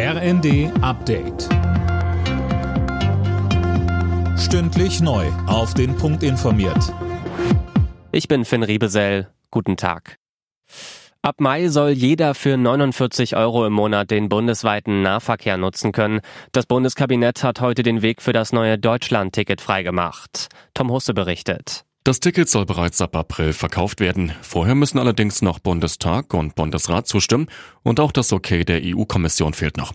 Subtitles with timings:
[0.00, 1.48] RND Update.
[4.38, 5.26] Stündlich neu.
[5.48, 6.94] Auf den Punkt informiert.
[8.12, 9.26] Ich bin Finn Riebesell.
[9.50, 10.18] Guten Tag.
[11.20, 16.20] Ab Mai soll jeder für 49 Euro im Monat den bundesweiten Nahverkehr nutzen können.
[16.52, 20.46] Das Bundeskabinett hat heute den Weg für das neue Deutschland-Ticket freigemacht.
[20.74, 21.87] Tom Husse berichtet.
[22.08, 24.32] Das Ticket soll bereits ab April verkauft werden.
[24.40, 27.48] Vorher müssen allerdings noch Bundestag und Bundesrat zustimmen
[27.82, 29.92] und auch das Okay der EU-Kommission fehlt noch.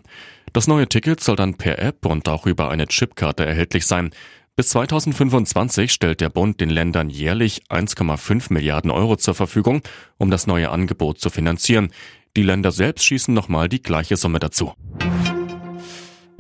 [0.54, 4.12] Das neue Ticket soll dann per App und auch über eine Chipkarte erhältlich sein.
[4.56, 9.82] Bis 2025 stellt der Bund den Ländern jährlich 1,5 Milliarden Euro zur Verfügung,
[10.20, 11.90] um das neue Angebot zu finanzieren.
[12.38, 14.74] Die Länder selbst schießen nochmal die gleiche Summe dazu.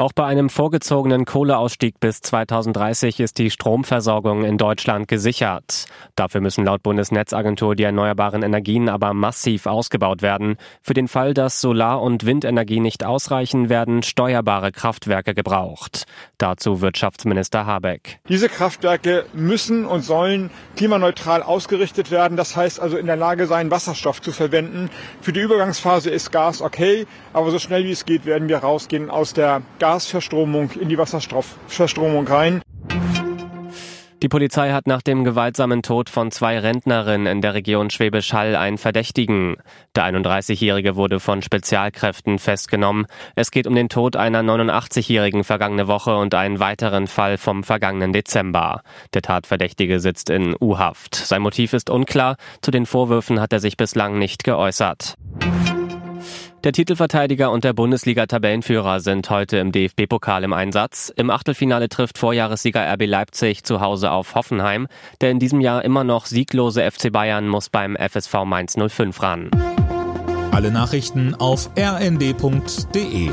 [0.03, 5.85] Auch bei einem vorgezogenen Kohleausstieg bis 2030 ist die Stromversorgung in Deutschland gesichert.
[6.17, 10.58] Dafür müssen laut Bundesnetzagentur die erneuerbaren Energien aber massiv ausgebaut werden.
[10.81, 16.03] Für den Fall, dass Solar- und Windenergie nicht ausreichen, werden steuerbare Kraftwerke gebraucht.
[16.38, 18.19] Dazu Wirtschaftsminister Habeck.
[18.28, 22.35] Diese Kraftwerke müssen und sollen klimaneutral ausgerichtet werden.
[22.35, 24.89] Das heißt also in der Lage sein, Wasserstoff zu verwenden.
[25.22, 29.09] Für die Übergangsphase ist Gas okay, aber so schnell wie es geht, werden wir rausgehen
[29.09, 29.61] aus der
[29.94, 32.63] Gasverstromung in die Wasserstoffverstromung rein.
[34.23, 38.55] Die Polizei hat nach dem gewaltsamen Tod von zwei Rentnerinnen in der Region Schwäbisch Hall
[38.55, 39.58] einen Verdächtigen.
[39.95, 43.05] Der 31-Jährige wurde von Spezialkräften festgenommen.
[43.35, 48.13] Es geht um den Tod einer 89-Jährigen vergangene Woche und einen weiteren Fall vom vergangenen
[48.13, 48.81] Dezember.
[49.13, 51.13] Der Tatverdächtige sitzt in U-Haft.
[51.13, 52.38] Sein Motiv ist unklar.
[52.63, 55.17] Zu den Vorwürfen hat er sich bislang nicht geäußert.
[56.64, 61.11] Der Titelverteidiger und der Bundesliga-Tabellenführer sind heute im DFB-Pokal im Einsatz.
[61.14, 64.88] Im Achtelfinale trifft Vorjahressieger RB Leipzig zu Hause auf Hoffenheim.
[65.19, 69.52] Der in diesem Jahr immer noch sieglose FC Bayern muss beim FSV Mainz 05 ran.
[70.52, 73.30] Alle Nachrichten auf rnd.de